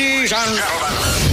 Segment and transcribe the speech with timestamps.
[0.00, 1.30] ladies and gentlemen.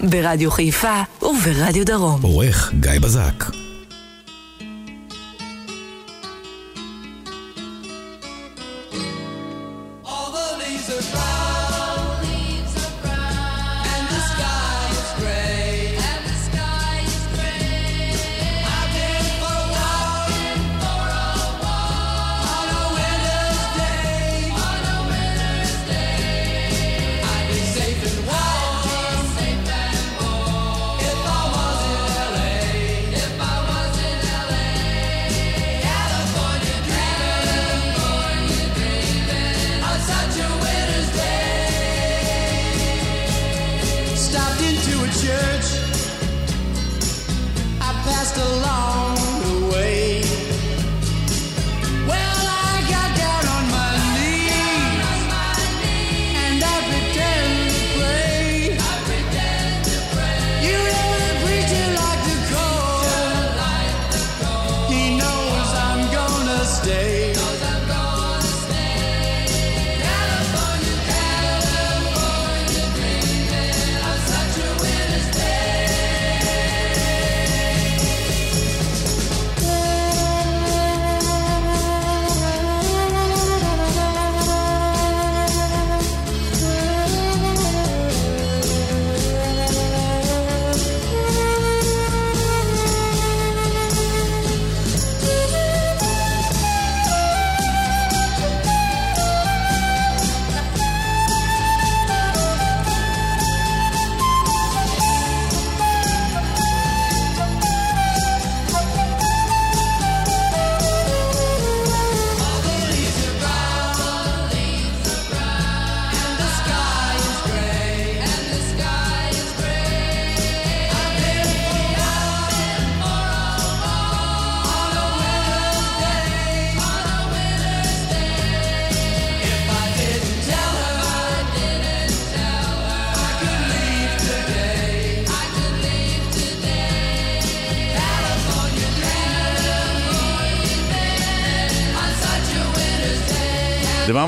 [0.00, 2.22] ברדיו חיפה וברדיו דרום.
[2.22, 3.44] עורך גיא בזק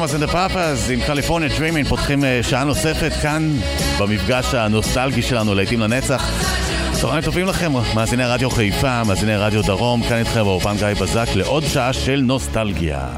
[0.03, 3.51] Mamas and the Papas עם California Dreaming פותחים אה, שעה נוספת כאן
[4.01, 6.31] במפגש הנוסטלגי שלנו להיטים לנצח.
[6.93, 11.65] צהריים טובים לכם, מאזיני רדיו חיפה, מאזיני רדיו דרום, כאן איתכם באולפן גיא בזק לעוד
[11.65, 13.09] שעה של נוסטלגיה.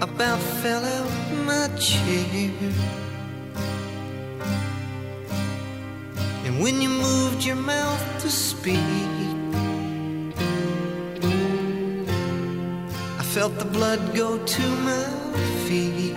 [0.00, 1.14] About fell out
[1.46, 3.05] my chair
[8.66, 8.80] speak.
[13.20, 15.04] I felt the blood go to my
[15.66, 16.16] feet.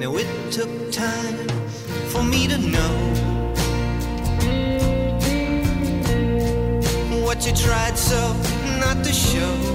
[0.00, 1.38] Now it took time
[2.12, 2.94] for me to know
[7.24, 8.20] what you tried so
[8.80, 9.71] not to show.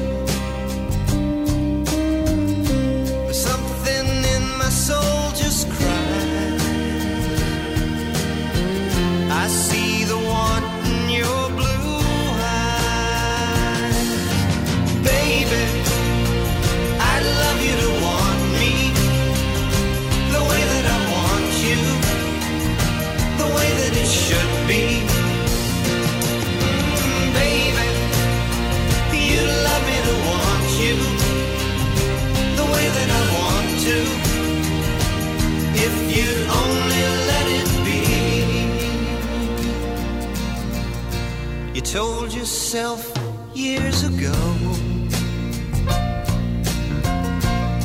[42.48, 43.12] yourself
[43.54, 44.34] years ago.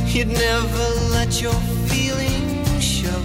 [0.06, 1.58] You'd never let your
[1.90, 3.22] feelings show.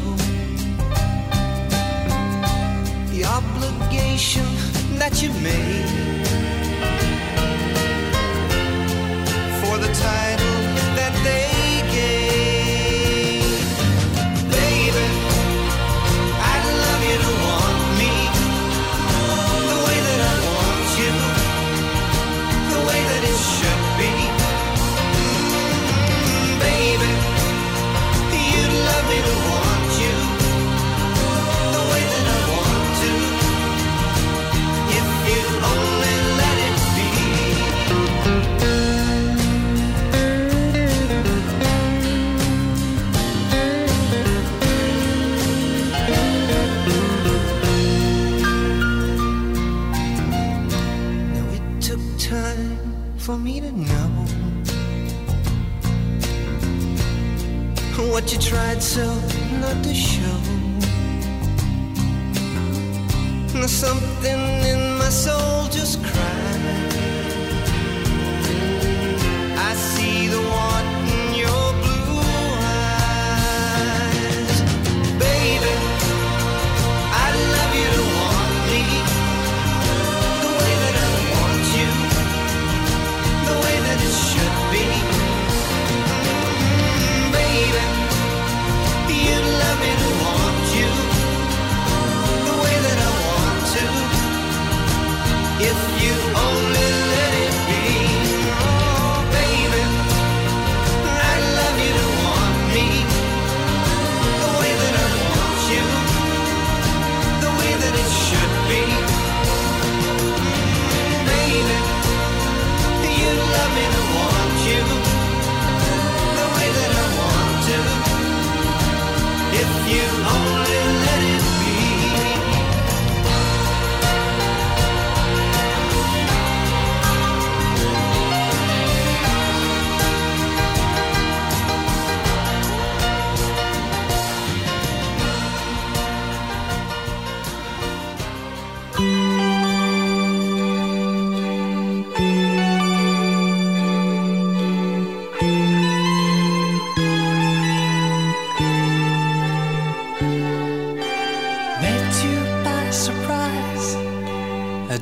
[3.11, 4.45] The obligation
[4.97, 6.06] that you made
[58.39, 59.05] she tried so
[59.61, 60.39] not to show.
[63.53, 66.61] Now something in my soul just cried.
[69.57, 70.66] I see the one.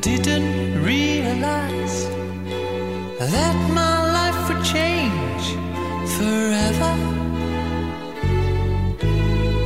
[0.05, 2.05] didn't realize
[3.17, 5.45] that my life would change
[6.15, 6.93] forever.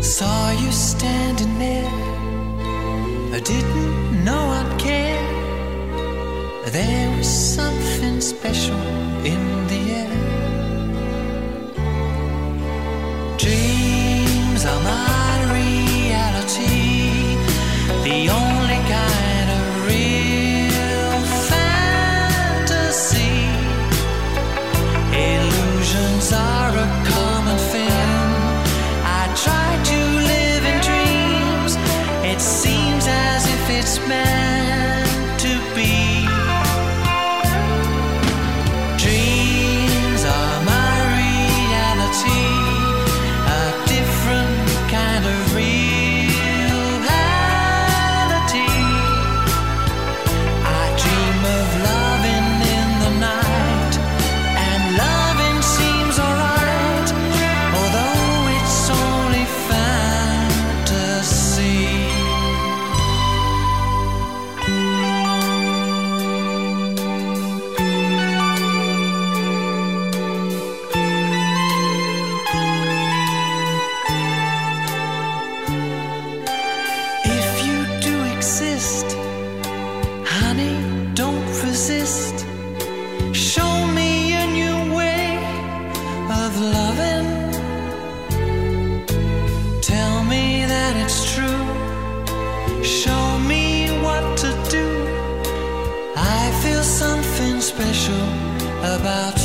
[0.02, 1.92] Saw you standing there,
[3.36, 5.28] I didn't know I'd care.
[6.72, 8.80] There was something special
[9.26, 9.89] in the
[99.00, 99.39] about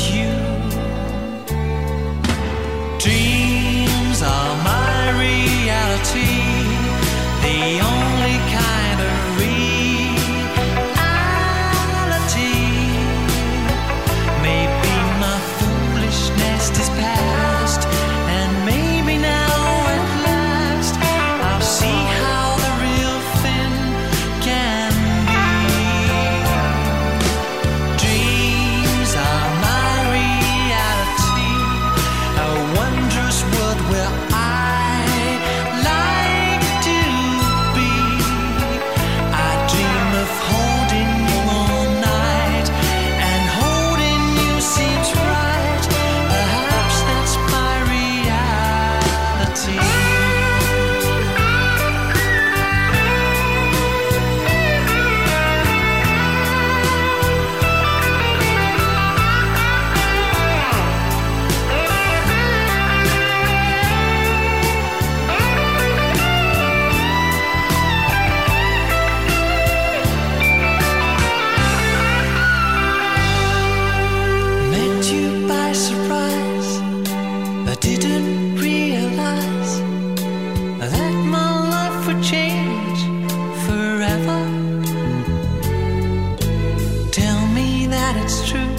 [88.26, 88.74] It's true.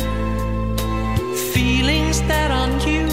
[1.54, 3.06] Feelings that aren't you.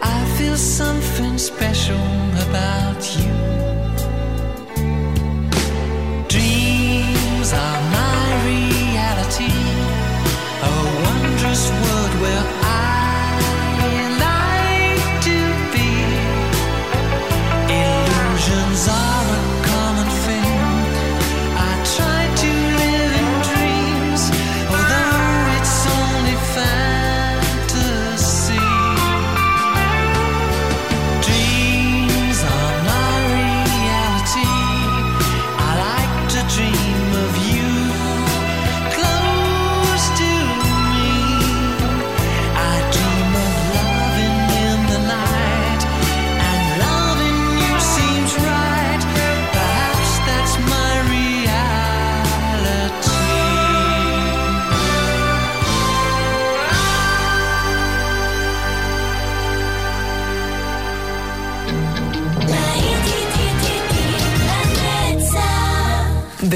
[0.00, 2.06] I feel something special
[2.46, 2.85] about.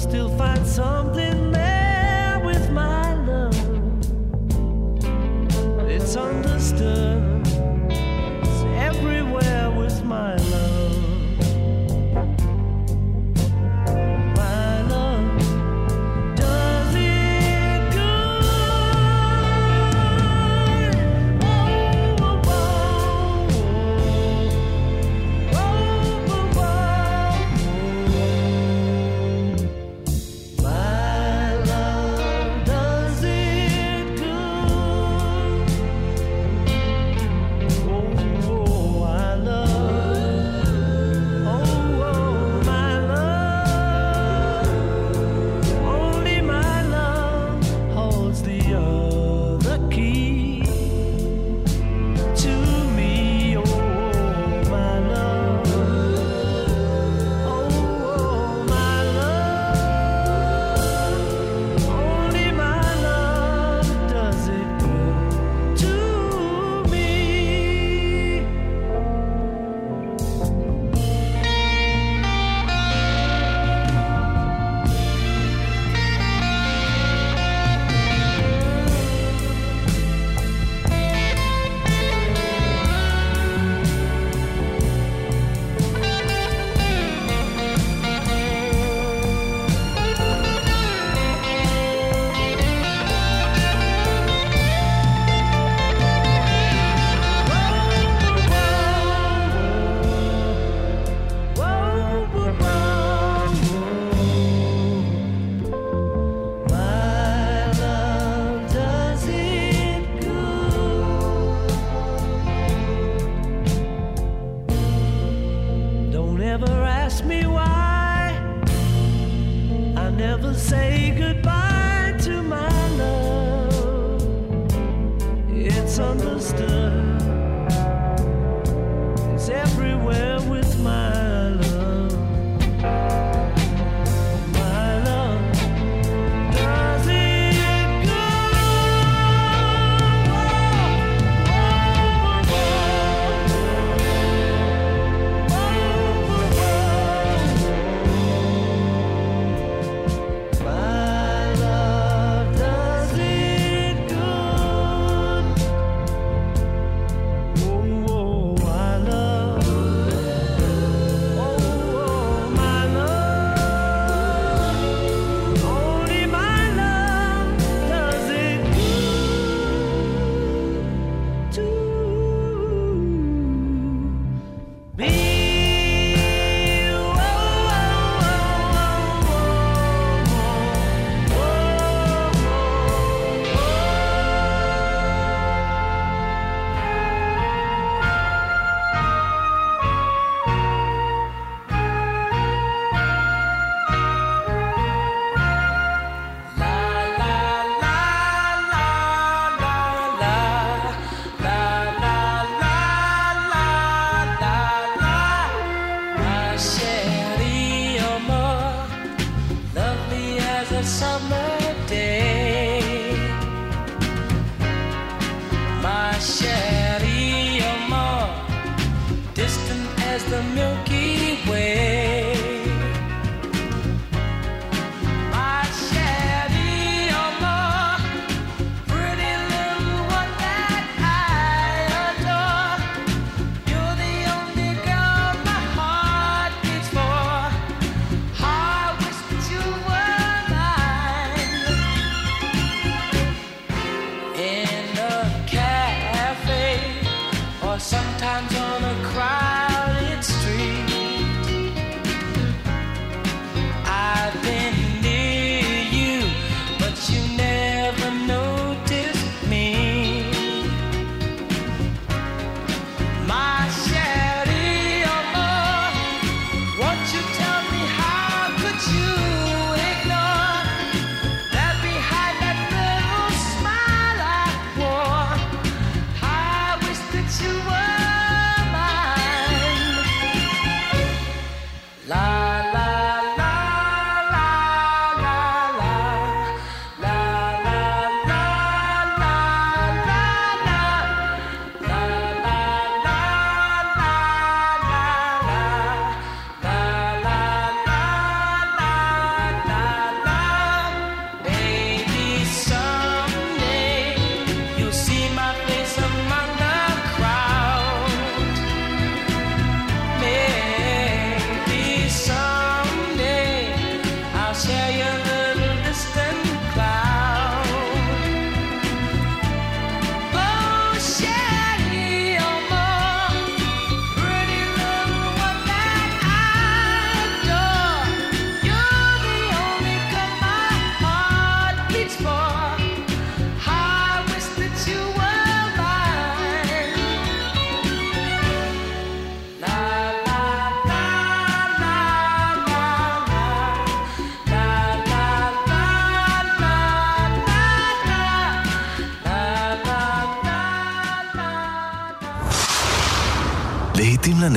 [0.00, 1.49] Still find something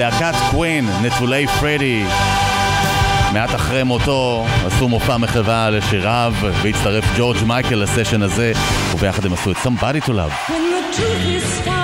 [0.00, 2.04] להקת קווין, נטולי פרדי.
[3.32, 8.52] מעט אחרי מותו עשו מופע מחווה לשיריו והצטרף ג'ורג' מייקל לסשן הזה
[8.94, 10.50] וביחד הם עשו את Somebody to Love.
[10.50, 11.80] When the truth is found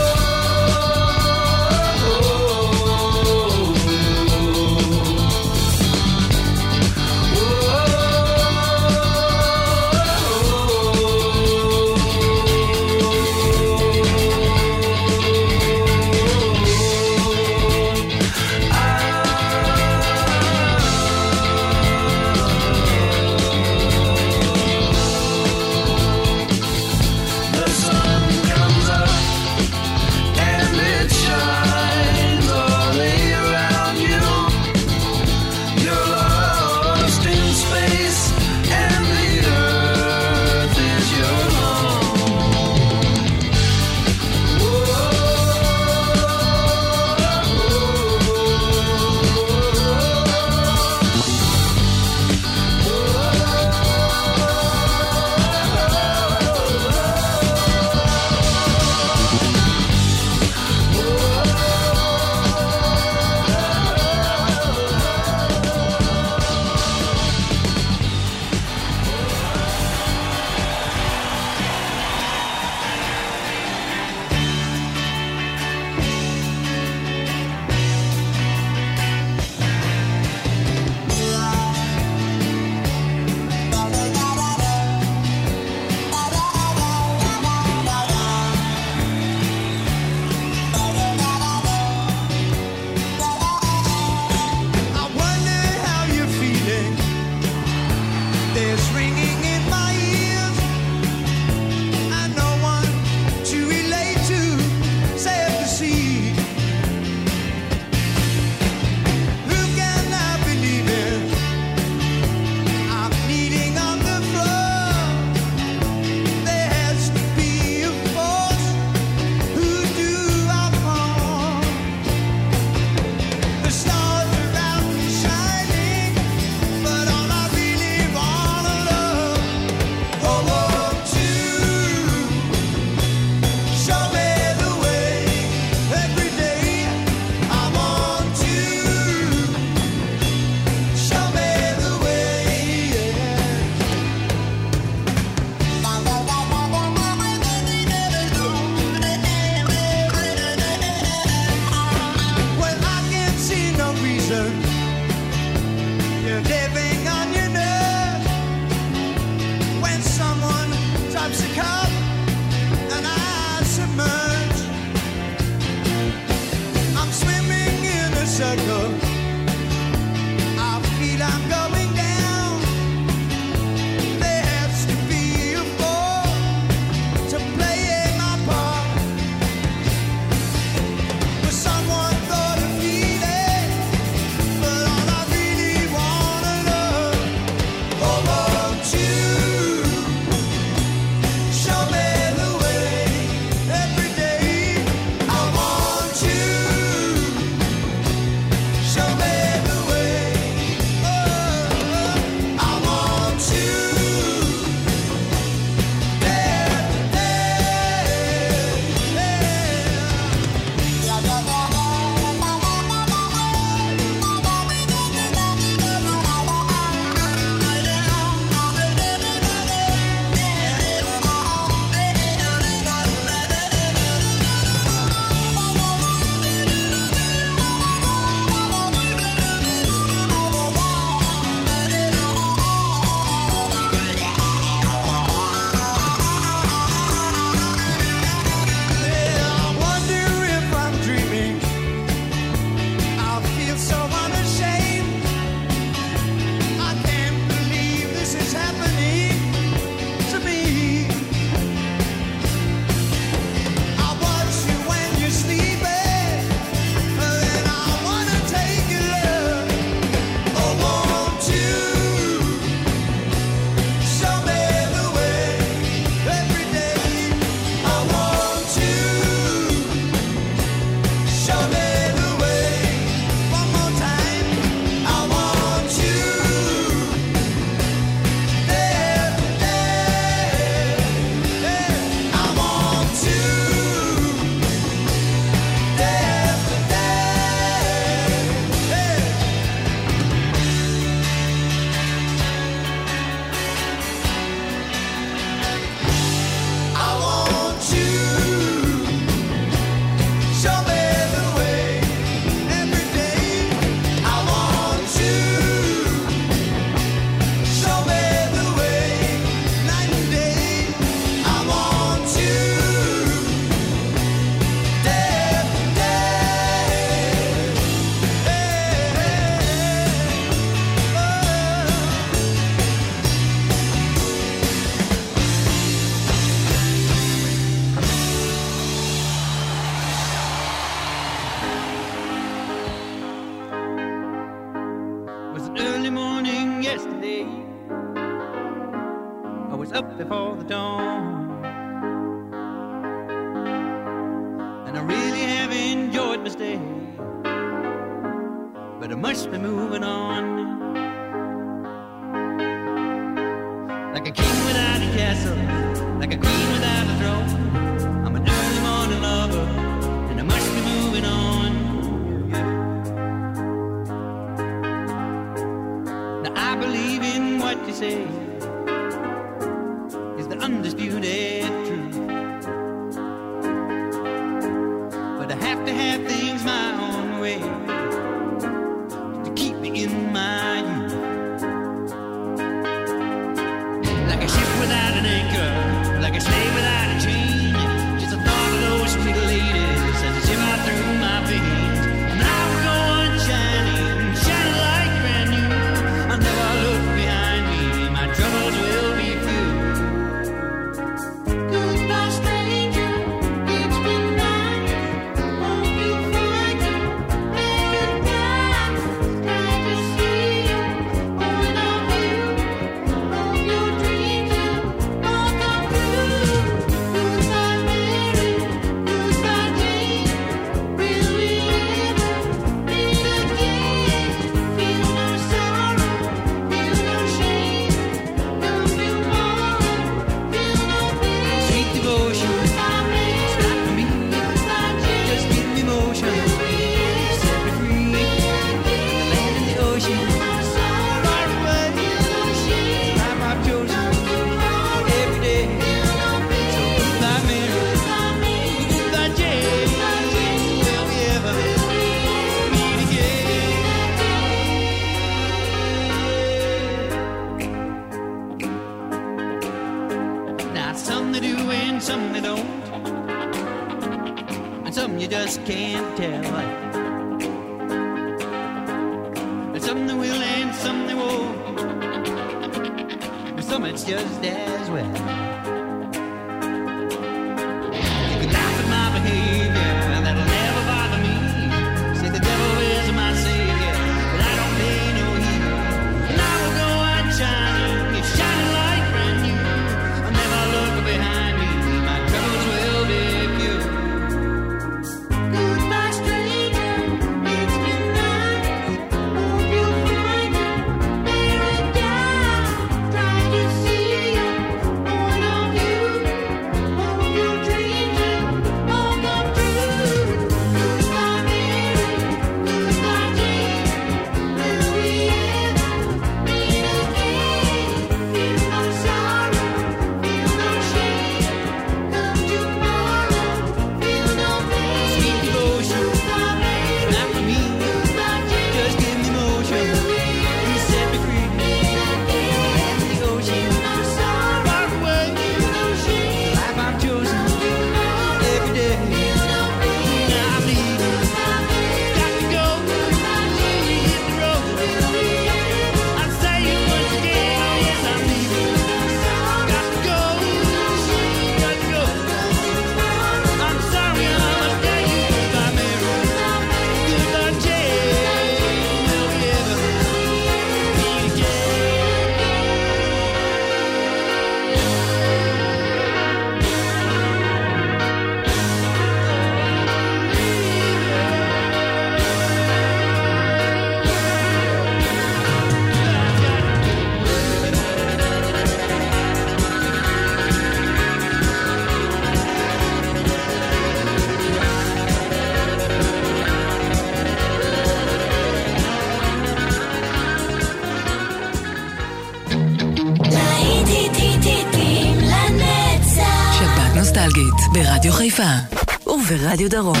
[599.51, 600.00] וברדיו דרום.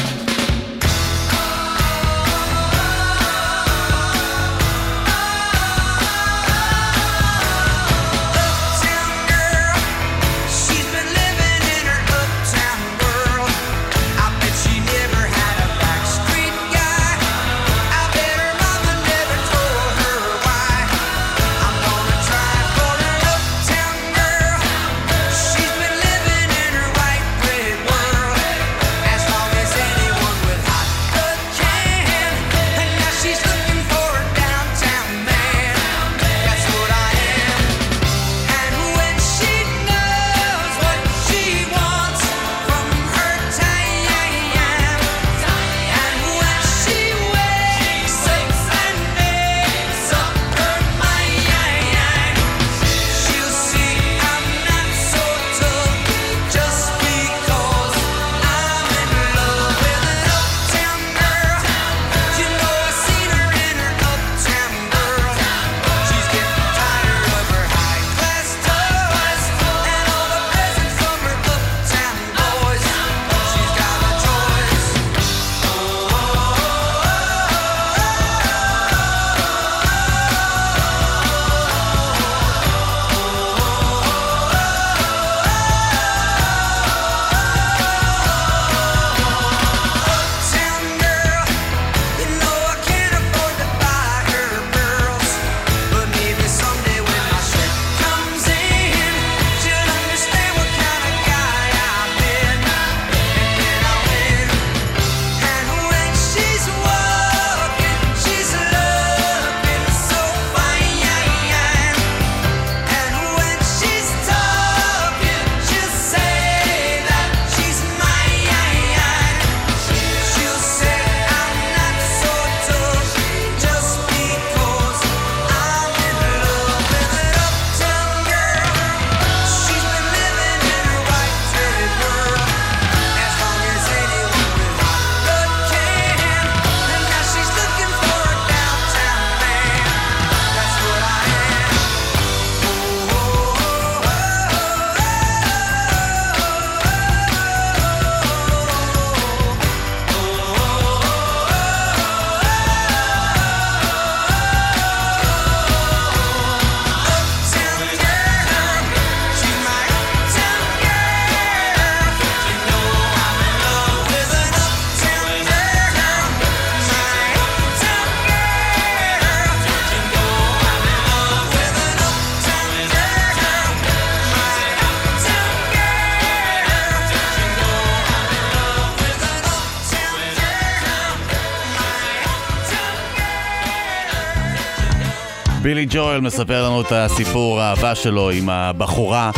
[185.73, 189.31] בילי ג'ואל מספר לנו את הסיפור האהבה שלו עם הבחורה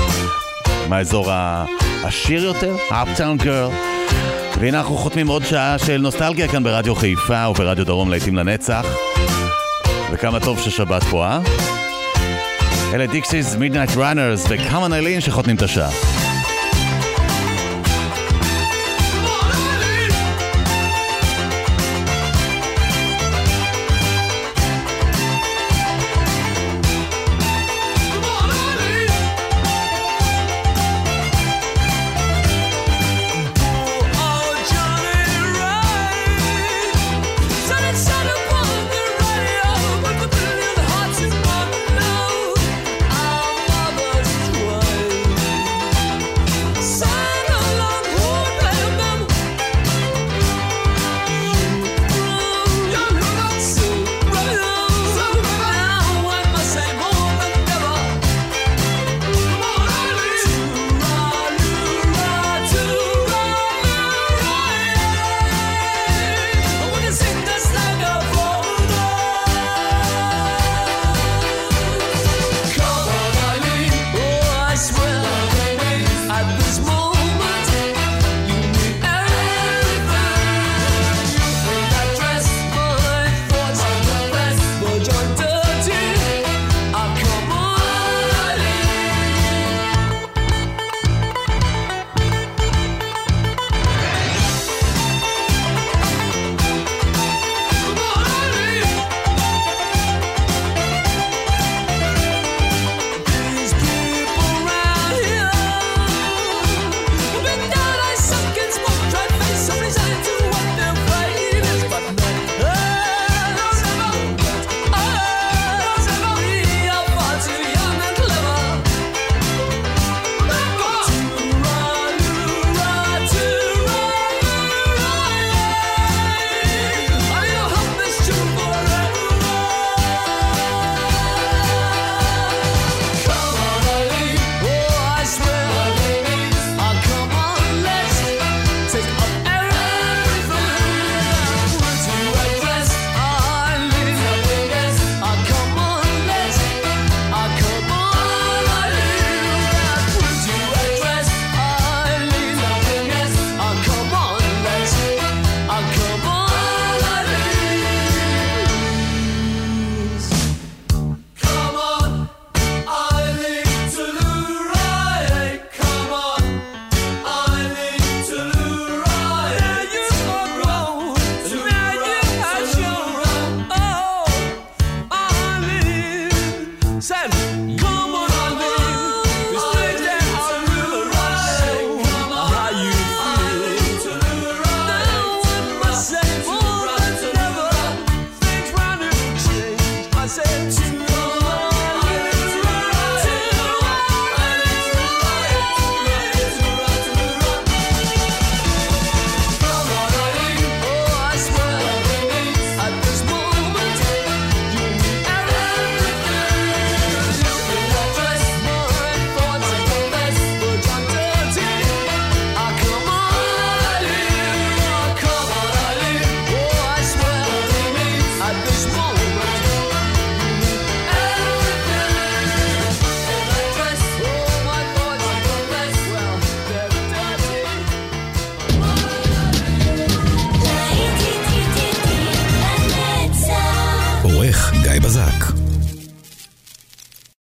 [0.89, 3.71] מהאזור העשיר יותר, Uptown Girl.
[4.59, 8.85] והנה אנחנו חותמים עוד שעה של נוסטלגיה כאן ברדיו חיפה וברדיו דרום להיטים לנצח.
[10.11, 11.39] וכמה טוב ששבת פה, אה?
[12.93, 15.89] אלה Dexys Midnight Runners ו Come On Eileen שחותמים את השעה.